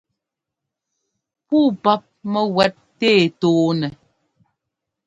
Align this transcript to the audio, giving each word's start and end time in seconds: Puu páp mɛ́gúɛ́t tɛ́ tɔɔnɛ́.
Puu 1.47 1.67
páp 1.83 2.01
mɛ́gúɛ́t 2.31 2.73
tɛ́ 2.99 3.15
tɔɔnɛ́. 3.39 3.89